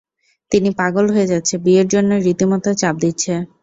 তিনি 0.51 0.69
পাগল 0.79 1.05
হয়ে 1.13 1.29
যাচ্ছে, 1.31 1.55
বিয়ের 1.63 1.87
জন্য 1.93 2.11
রীতি 2.25 2.45
মতো 2.51 2.69
চাপ 2.81 2.95
দিচ্ছে। 3.03 3.33